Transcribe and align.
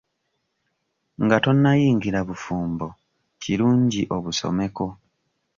Nga 1.23 1.37
tonnayingira 1.43 2.19
bufumbo 2.29 2.87
kirungi 3.41 4.01
obusomeko. 4.17 4.87